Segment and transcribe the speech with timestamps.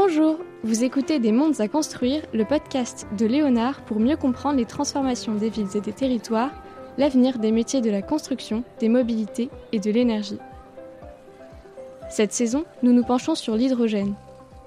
[0.00, 4.64] Bonjour, vous écoutez Des mondes à construire, le podcast de Léonard pour mieux comprendre les
[4.64, 6.52] transformations des villes et des territoires,
[6.98, 10.38] l'avenir des métiers de la construction, des mobilités et de l'énergie.
[12.08, 14.14] Cette saison, nous nous penchons sur l'hydrogène.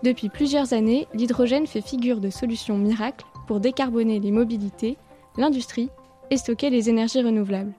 [0.03, 4.97] Depuis plusieurs années, l'hydrogène fait figure de solution miracle pour décarboner les mobilités,
[5.37, 5.89] l'industrie
[6.29, 7.73] et stocker les énergies renouvelables.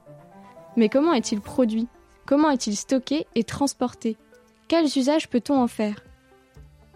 [0.78, 1.86] Mais comment est-il produit?
[2.24, 4.16] Comment est-il stocké et transporté?
[4.68, 5.96] Quels usages peut-on en faire?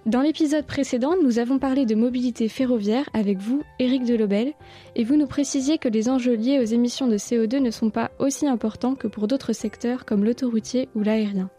[0.07, 4.53] Dans l'épisode précédent, nous avons parlé de mobilité ferroviaire avec vous, Éric Delobel,
[4.95, 8.13] et vous nous précisiez que les enjeux liés aux émissions de CO2 ne sont pas
[8.21, 11.51] aussi importants que pour d'autres secteurs comme l'autoroutier ou l'aérien.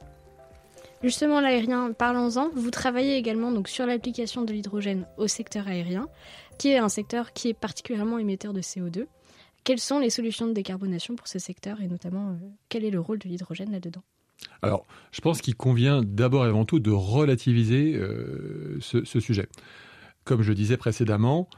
[1.03, 2.49] Justement, l'aérien, parlons-en.
[2.55, 6.07] Vous travaillez également sur l'application de l'hydrogène au secteur aérien,
[6.57, 9.07] qui est un secteur qui est particulièrement émetteur de CO2.
[9.65, 13.01] Quelles sont les solutions de décarbonation pour ce secteur et notamment euh, quel est le
[13.01, 14.03] rôle de l'hydrogène là-dedans?
[14.61, 19.47] Alors, je pense qu'il convient d'abord et avant tout de relativiser euh, ce, sujet.
[20.25, 21.49] Comme je disais précédemment,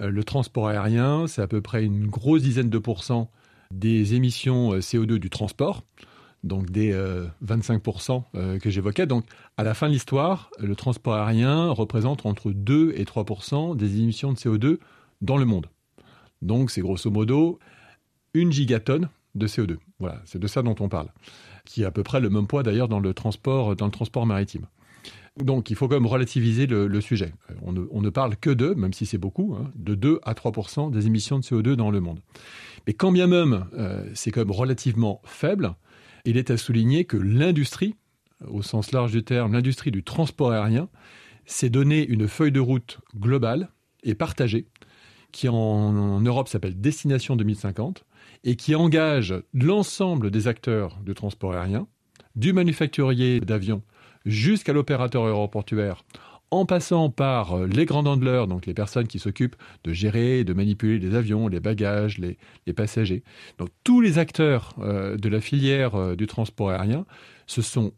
[0.00, 3.30] euh, le transport aérien, c'est à peu près une grosse dizaine de pourcents
[3.70, 5.82] des émissions CO2 du transport
[6.44, 6.92] donc des
[7.44, 9.06] 25% euh, euh, que j'évoquais.
[9.06, 9.24] Donc
[9.56, 14.32] à la fin de l'histoire, le transport aérien représente entre 2 et 3% des émissions
[14.32, 14.78] de CO2
[15.20, 15.66] dans le monde.
[16.40, 17.58] Donc c'est grosso modo
[18.34, 19.76] une gigatonne de CO2.
[19.98, 21.08] Voilà, c'est de ça dont on parle,
[21.64, 24.26] qui est à peu près le même poids d'ailleurs dans le transport dans le transport
[24.26, 24.66] maritime.
[25.38, 27.32] Donc il faut quand même relativiser le, sujet.
[27.62, 31.06] On ne, parle que de, même si c'est beaucoup, hein, de 2 à 3% des
[31.06, 32.20] émissions de CO2 dans le monde.
[32.86, 35.74] Mais quand bien même euh, c'est quand même relativement faible,
[36.26, 37.96] il est à souligner que l'industrie,
[38.46, 40.88] au sens large du terme, l'industrie du transport aérien,
[41.46, 43.70] s'est donné une feuille de route globale
[44.04, 44.66] et partagée,
[45.32, 48.04] qui en, Europe s'appelle Destination 2050,
[48.44, 51.86] et qui engage l'ensemble des acteurs du transport aérien,
[52.36, 53.82] du manufacturier d'avions
[54.24, 56.04] jusqu'à l'opérateur aéroportuaire,
[56.52, 60.44] en passant par euh, les grands handlers, donc les personnes qui s'occupent de gérer et
[60.44, 62.36] de manipuler les avions, les bagages, les,
[62.74, 63.22] passagers.
[63.58, 67.06] Donc tous les acteurs euh, de la filière euh, du transport aérien
[67.46, 67.92] se sont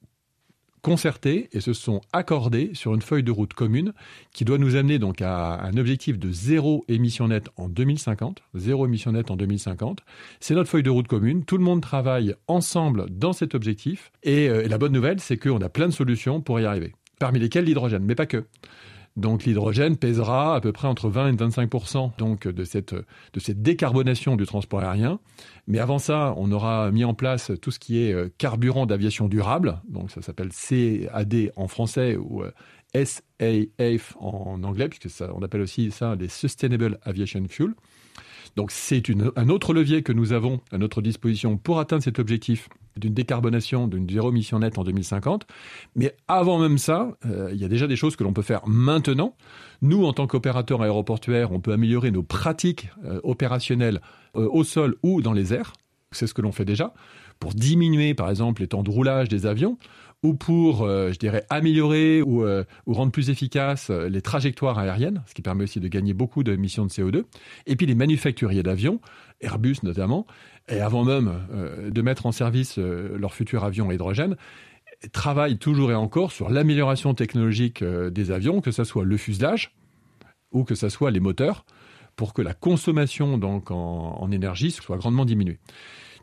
[0.84, 3.94] concertés et se sont accordés sur une feuille de route commune
[4.32, 8.42] qui doit nous amener donc à un objectif de zéro émission nette en 2050.
[8.54, 10.00] Zéro émission nette en 2050.
[10.40, 11.44] C'est notre feuille de route commune.
[11.46, 14.12] Tout le monde travaille ensemble dans cet objectif.
[14.22, 17.38] Et, et la bonne nouvelle, c'est qu'on a plein de solutions pour y arriver parmi
[17.38, 18.44] lesquels l'hydrogène, mais pas que.
[19.16, 21.70] Donc l'hydrogène pèsera à peu près entre 20 et 25
[22.18, 25.20] donc de cette de cette décarbonation du transport aérien.
[25.68, 29.28] Mais avant ça, on aura mis en place tout ce qui est euh, carburant d'aviation
[29.28, 29.80] durable.
[29.88, 32.50] Donc ça s'appelle CAD en français ou euh,
[32.94, 37.74] SAF en anglais, puisque ça, on appelle aussi ça les Sustainable Aviation Fuel.
[38.56, 39.02] Donc c'est
[39.36, 43.88] un autre levier que nous avons à notre disposition pour atteindre cet objectif d'une décarbonation,
[43.88, 45.46] d'une zéro émission nette en 2050.
[45.96, 48.66] Mais avant même ça, euh, il y a déjà des choses que l'on peut faire
[48.66, 49.36] maintenant.
[49.82, 54.00] Nous, en tant qu'opérateurs aéroportuaires, on peut améliorer nos pratiques euh, opérationnelles
[54.36, 55.72] euh, au sol ou dans les airs.
[56.12, 56.94] C'est ce que l'on fait déjà
[57.40, 59.76] pour diminuer, par exemple, les temps de roulage des avions
[60.22, 62.46] ou pour, je dirais, améliorer ou,
[62.86, 66.90] rendre plus efficaces les trajectoires aériennes, ce qui permet aussi de gagner beaucoup d'émissions de
[66.90, 67.24] CO2.
[67.66, 69.00] Et puis les manufacturiers d'avions,
[69.40, 70.26] Airbus notamment,
[70.68, 74.36] et avant même euh, de mettre en service euh, leur futur avion à hydrogène,
[75.12, 79.74] travaillent toujours et encore sur l'amélioration technologique euh, des avions, que ce soit le fuselage
[80.52, 81.64] ou que ce soit les moteurs,
[82.16, 85.58] pour que la consommation donc en, énergie soit grandement diminuée.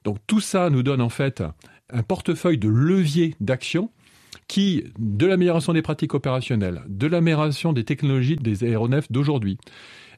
[0.06, 1.44] Donc tout ça nous donne en fait
[1.90, 3.92] un portefeuille de leviers d'action
[4.48, 9.58] qui, de l'amélioration des pratiques opérationnelles, de l'amélioration des technologies des aéronefs d'aujourd'hui,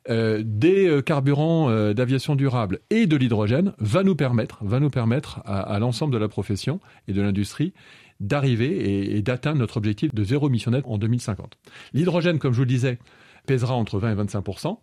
[0.09, 5.41] des euh, carburants euh, d'aviation durable et de l'hydrogène va nous permettre, va nous permettre
[5.46, 7.74] à, l'ensemble de la profession et de l'industrie
[8.19, 11.58] d'arriver et, d'atteindre notre objectif de zéro émission en 2050.
[11.94, 13.00] L'hydrogène, comme je vous le disais,
[13.47, 14.78] pèsera entre 20 et 25%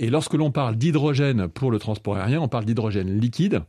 [0.00, 3.62] Et lorsque l'on parle d'hydrogène pour le transport aérien, on parle d'hydrogène liquide,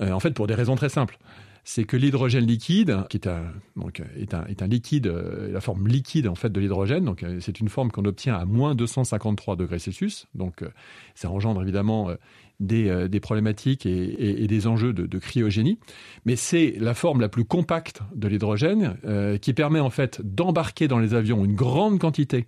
[0.00, 1.18] en fait pour des raisons très simples
[1.64, 5.60] c'est que l'hydrogène liquide, qui est un, donc, est un, est un liquide, euh, la
[5.60, 8.74] forme liquide en fait de l'hydrogène, donc euh, c'est une forme qu'on obtient à moins
[8.74, 10.70] 253 degrés Celsius, donc euh,
[11.14, 12.10] ça engendre évidemment
[12.58, 15.78] des, problématiques et, des enjeux de, de, cryogénie,
[16.24, 18.96] mais c'est la forme la plus compacte de l'hydrogène
[19.40, 22.46] qui permet en fait d'embarquer dans les avions une grande quantité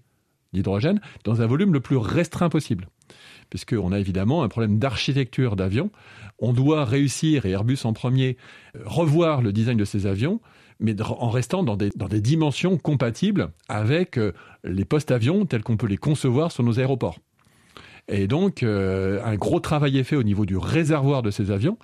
[0.52, 2.88] d'hydrogène dans un volume le plus restreint possible
[3.50, 5.90] puisqu'on a évidemment un problème d'architecture d'avion.
[6.38, 8.36] On doit réussir, et Airbus en premier,
[8.76, 10.40] euh, revoir le design de ces avions,
[10.80, 14.32] mais en restant dans des, dimensions compatibles avec euh,
[14.64, 17.18] les postes-avions tels qu'on peut les concevoir sur nos aéroports.
[18.08, 21.78] Et donc, euh, un gros travail est fait au niveau du réservoir de ces avions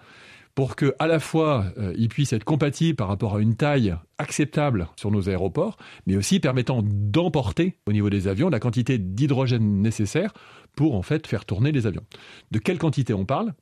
[0.61, 3.97] pour que à la fois euh, il puisse être compatible par rapport à une taille
[4.19, 9.81] acceptable sur nos aéroports, mais aussi permettant d'emporter au niveau des avions la quantité d'hydrogène
[9.81, 10.35] nécessaire
[10.77, 12.05] pour en fait faire tourner les avions.
[12.51, 13.55] De quelle quantité on parle?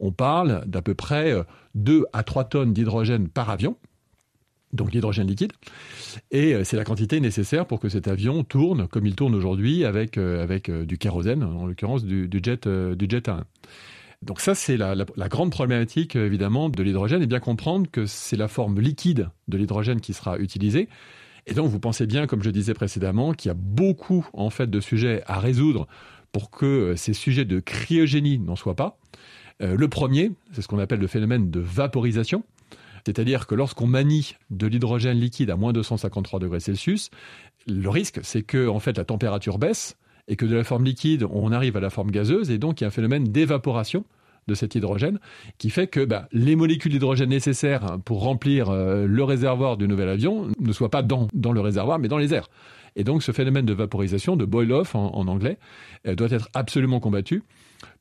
[0.00, 1.36] On parle d'à peu près
[1.76, 3.76] 2 euh, à 3 tonnes d'hydrogène par avion,
[4.72, 5.52] donc l'hydrogène liquide,
[6.32, 9.84] et euh, c'est la quantité nécessaire pour que cet avion tourne comme il tourne aujourd'hui
[9.84, 13.44] avec, du kérosène, en l'occurrence du, jet, du jet A1.
[14.22, 14.94] Donc ça, c'est la,
[15.28, 19.56] grande problématique, euh, évidemment, de l'hydrogène, et bien comprendre que c'est la forme liquide de
[19.56, 20.88] l'hydrogène qui sera utilisée.
[21.46, 24.68] Et donc, vous pensez bien, comme je disais précédemment, qu'il y a beaucoup, en fait,
[24.68, 25.88] de sujets à résoudre
[26.32, 28.98] pour que euh, ces sujets de cryogénie n'en soient pas.
[29.62, 32.44] Euh, le premier, c'est ce qu'on appelle le phénomène de vaporisation.
[33.06, 37.10] C'est-à-dire que lorsqu'on manie de l'hydrogène liquide à moins 253 degrés Celsius,
[37.66, 39.96] le risque, c'est que en fait, la température baisse
[40.28, 42.84] et que de la forme liquide, on arrive à la forme gazeuse, et donc il
[42.84, 44.04] y a un phénomène d'évaporation
[44.48, 45.18] de cet hydrogène,
[45.58, 50.08] qui fait que bah, les molécules d'hydrogène nécessaires pour remplir euh, le réservoir du nouvel
[50.08, 52.48] avion ne soient pas dans, dans le réservoir, mais dans les airs.
[52.96, 55.58] Et donc ce phénomène de vaporisation, de boil-off en, en, anglais,
[56.04, 57.44] doit être absolument combattu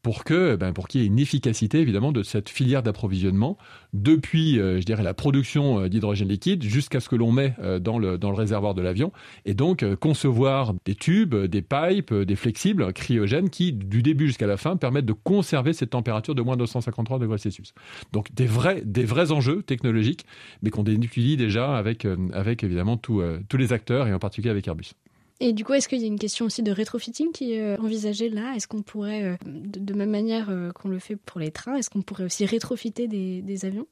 [0.01, 3.57] pour que ben, pour qu'il y ait une efficacité évidemment de cette filière d'approvisionnement
[3.93, 7.79] depuis euh, je dirais la production euh, d'hydrogène liquide jusqu'à ce que l'on met euh,
[7.79, 9.11] dans le dans le réservoir de l'avion
[9.45, 14.57] et donc concevoir des tubes, des pipes, des flexibles cryogènes qui du début jusqu'à la
[14.57, 17.73] fin permettent de conserver cette température de moins de 253 degrés Celsius.
[18.13, 20.25] Donc des vrais des vrais enjeux technologiques
[20.61, 23.21] mais qu'on étudie déjà avec avec évidemment tous
[23.57, 24.93] les acteurs et en particulier avec Airbus.
[25.41, 27.77] Et du coup, est-ce qu'il y a une question aussi de rétrofitting qui est euh,
[27.81, 28.53] envisagée là?
[28.55, 31.89] Est-ce qu'on pourrait, euh, de, même manière euh, qu'on le fait pour les trains, est-ce
[31.89, 33.87] qu'on pourrait aussi rétrofiter des, avions?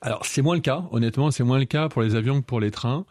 [0.00, 0.84] Alors, c'est moins le cas.
[0.92, 3.06] Honnêtement, c'est moins le cas pour les avions que pour les trains.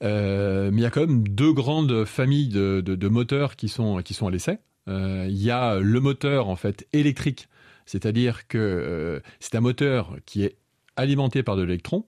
[0.00, 4.26] mais il y a quand même deux grandes familles de, moteurs qui sont, qui sont
[4.26, 4.58] à l'essai.
[4.86, 7.48] il y a le moteur en fait électrique,
[7.84, 10.56] c'est-à-dire que c'est un moteur qui est
[10.96, 12.06] alimenté par de l'électron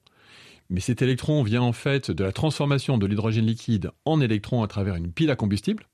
[0.70, 4.66] mais cet électron vient en fait de la transformation de l'hydrogène liquide en électron à
[4.66, 5.86] travers une pile à combustible.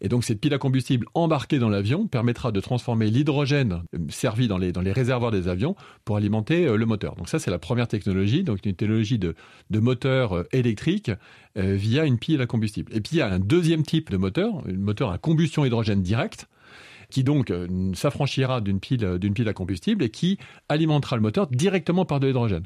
[0.00, 4.48] Et donc cette pile à combustible embarquée dans l'avion permettra de transformer l'hydrogène euh, servi
[4.48, 7.16] dans les, réservoirs des avions pour alimenter euh, le moteur.
[7.16, 9.34] Donc ça c'est la première technologie, donc une technologie de,
[9.70, 11.10] de moteur euh, électrique
[11.56, 12.92] via une pile à combustible.
[12.94, 16.00] Et puis il y a un deuxième type de moteur, un moteur à combustion hydrogène
[16.00, 16.46] directe,
[17.10, 21.22] qui donc euh, s'affranchira d'une pile, euh, d'une pile à combustible et qui alimentera le
[21.22, 22.64] moteur directement par de l'hydrogène.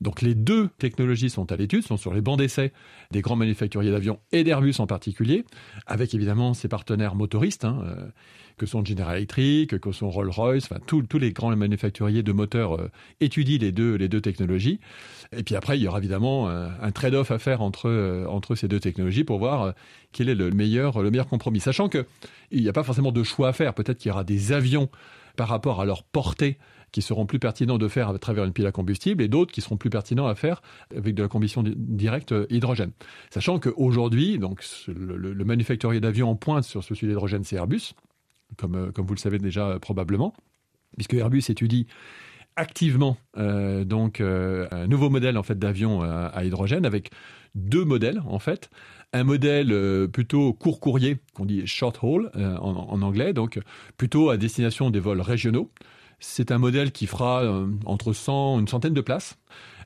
[0.00, 2.72] Donc les deux technologies sont à l'étude, sont sur les bancs d'essai
[3.10, 5.44] des grands manufacturiers d'avions et d'Airbus en particulier,
[5.86, 7.64] avec évidemment ses partenaires motoristes.
[7.64, 8.06] Hein, euh,
[8.56, 12.90] que sont General Electric, que sont Rolls-Royce, enfin tous les grands manufacturiers de moteurs euh,
[13.20, 14.80] étudient les deux, les deux technologies.
[15.36, 18.68] Et puis après, il y aura évidemment un, trade-off à faire entre, euh, entre ces
[18.68, 19.72] deux technologies pour voir euh,
[20.12, 21.60] quel est le meilleur, le meilleur compromis.
[21.60, 22.04] Sachant qu'il
[22.52, 23.74] n'y a pas forcément de choix à faire.
[23.74, 24.88] Peut-être qu'il y aura des avions
[25.36, 26.56] par rapport à leur portée
[26.92, 29.60] qui seront plus pertinents de faire à travers une pile à combustible et d'autres qui
[29.60, 30.62] seront plus pertinents à faire
[30.96, 32.92] avec de la combustion directe hydrogène.
[33.28, 37.92] Sachant qu'aujourd'hui, le, le manufacturier d'avions en pointe sur ce sujet d'hydrogène, c'est Airbus.
[38.52, 40.32] Euh, comme, vous le savez déjà euh, probablement,
[40.96, 41.86] puisque Airbus étudie
[42.58, 47.10] activement euh, donc un nouveau modèle en fait d'avion à, hydrogène avec
[47.54, 48.70] deux modèles en fait.
[49.12, 53.60] Un modèle plutôt court courrier qu'on dit short haul en, anglais donc
[53.98, 55.70] plutôt à destination des vols régionaux.
[56.18, 57.44] C'est un modèle qui fera
[57.84, 59.36] entre 100 une centaine de places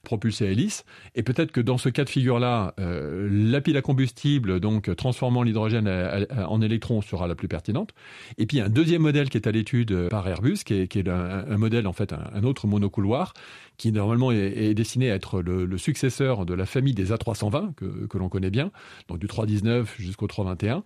[0.02, 0.84] propulsé à hélice.
[1.14, 5.42] Et peut-être que dans ce cas de figure-là, euh, la pile à combustible, donc transformant
[5.42, 7.90] l'hydrogène en électrons, sera la plus pertinente.
[8.38, 11.86] Et puis un deuxième modèle qui est à l'étude par Airbus, qui est, un, modèle
[11.86, 13.34] en fait un, autre monocouloir,
[13.76, 18.28] qui normalement est, destiné à être le, successeur de la famille des A320 que, l'on
[18.28, 18.70] connaît bien,
[19.08, 20.84] donc du 319 jusqu'au 321.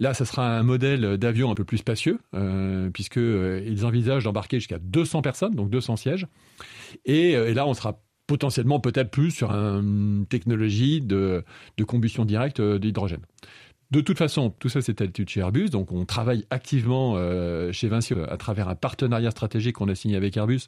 [0.00, 4.24] Là, ça sera un modèle d'avion un peu plus spacieux, euh, puisque euh, ils envisagent
[4.24, 6.26] d'embarquer jusqu'à 200 personnes, donc 200 sièges.
[7.04, 11.44] Et, et là, on sera potentiellement peut-être plus sur une technologie de,
[11.86, 13.22] combustion directe euh, d'hydrogène.
[13.90, 17.72] De toute façon, tout ça c'est à l'étude chez Airbus, donc on travaille activement euh,
[17.72, 20.60] chez Vinci à travers un partenariat stratégique qu'on a signé avec Airbus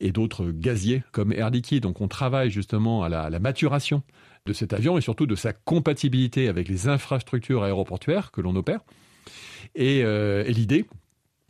[0.00, 1.84] et d'autres gaziers comme Air Liquide.
[1.84, 4.02] Donc on travaille justement à la, maturation
[4.44, 8.80] de cet avion et surtout de sa compatibilité avec les infrastructures aéroportuaires que l'on opère.
[9.78, 10.84] Euh, et l'idée,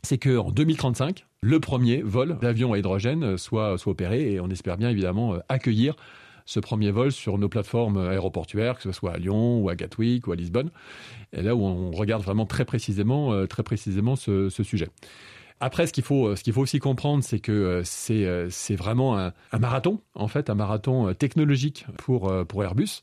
[0.05, 4.77] c'est qu'en 2035, le premier vol d'avion à hydrogène soit, soit opéré et on espère
[4.77, 5.95] bien évidemment euh, accueillir
[6.45, 10.27] ce premier vol sur nos plateformes aéroportuaires, que ce soit à Lyon ou à Gatwick
[10.27, 10.69] ou à Lisbonne,
[11.33, 14.89] et là où on regarde vraiment très précisément, euh, très précisément ce, sujet.
[15.59, 20.27] Après, ce qu'il faut, faut aussi comprendre, c'est que euh, c'est, vraiment un, marathon, en
[20.27, 23.01] fait, un marathon technologique pour, pour Airbus.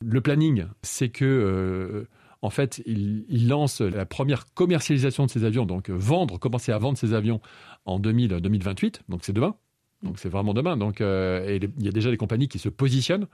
[0.00, 2.06] Le planning, c'est que
[2.42, 6.96] en fait, il, lance la première commercialisation de ces avions, donc vendre, commencer à vendre
[6.96, 7.40] ces avions
[7.84, 9.54] en 2028, donc c'est demain.
[10.02, 10.78] Donc c'est vraiment demain.
[10.78, 13.26] Donc et il y a déjà des compagnies qui se positionnent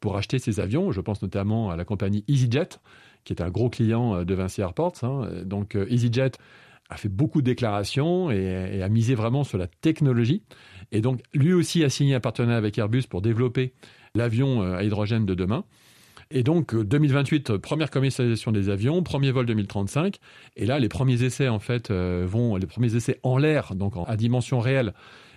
[0.00, 0.92] pour acheter ces avions.
[0.92, 2.68] Je pense notamment à la compagnie EasyJet,
[3.24, 5.02] qui est un gros client de Vinci Airports.
[5.02, 5.44] Hein.
[5.46, 6.32] Donc EasyJet
[6.90, 10.42] a fait beaucoup de déclarations et, a misé vraiment sur la technologie.
[10.92, 13.72] Et donc, lui aussi a signé un partenariat avec Airbus pour développer
[14.14, 15.64] l'avion euh, à hydrogène de demain.
[16.30, 20.16] Et donc, 2028, euh, première commercialisation des avions, premier vol 2035.
[20.56, 23.94] Et là, les premiers essais, en fait, euh, vont, les premiers essais en l'air, donc
[24.06, 24.94] à dimension réelle,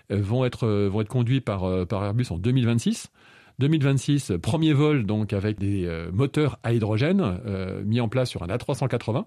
[0.10, 3.08] vont être, conduits par, Airbus en 2026.
[3.60, 7.40] 2026, premier vol donc avec des moteurs à hydrogène
[7.86, 9.26] mis en place sur un A380.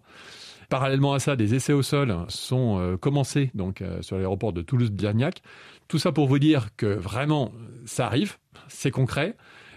[0.69, 4.63] Parallèlement à ça, des essais au sol sont euh, commencés donc euh, sur l'aéroport de
[4.63, 5.43] Toulouse-Blagnac.
[5.87, 7.53] Tout ça pour vous dire que vraiment,
[7.85, 9.37] ça arrive, c'est concret.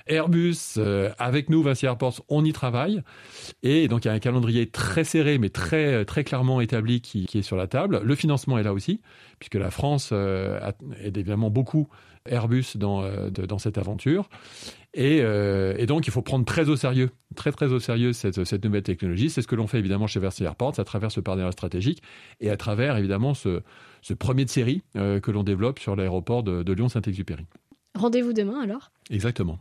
[0.10, 3.02] Airbus, euh, avec nous, Vinci Airports, on y travaille.
[3.64, 7.26] Et donc, il y a un calendrier très serré, mais très, très clairement établi qui,
[7.26, 8.02] qui est sur la table.
[8.04, 9.02] Le financement est là aussi,
[9.40, 11.88] puisque la France aide évidemment beaucoup
[12.26, 14.30] Airbus dans, dans cette aventure.
[14.98, 18.84] Euh, et, donc, il faut prendre très au sérieux, très très au sérieux cette, nouvelle
[18.84, 19.30] technologie.
[19.30, 22.02] C'est ce que l'on fait évidemment chez Versailles Airports à travers ce partenariat stratégique
[22.40, 23.62] et à travers évidemment ce,
[24.18, 27.46] premier de série euh, que l'on développe sur l'aéroport de, Lyon-Saint-Exupéry.
[27.96, 28.92] Rendez-vous demain alors?
[29.10, 29.60] Exactement.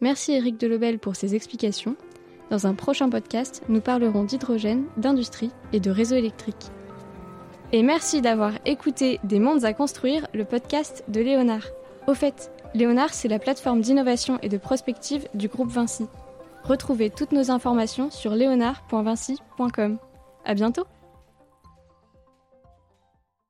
[0.00, 1.96] Merci Eric Delobel pour ces explications.
[2.50, 6.70] Dans un prochain podcast, nous parlerons d'hydrogène, d'industrie et de réseaux électriques.
[7.72, 11.66] Et merci d'avoir écouté Des mondes à construire, le podcast de Léonard.
[12.06, 16.06] Au fait, Léonard, c'est la plateforme d'innovation et de prospective du groupe Vinci.
[16.62, 19.98] Retrouvez toutes nos informations sur léonard.vinci.com.
[20.44, 20.84] À bientôt!